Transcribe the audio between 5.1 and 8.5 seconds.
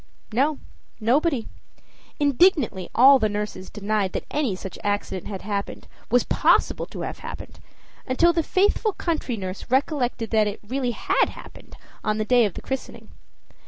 had happened, was possible to have happened, until the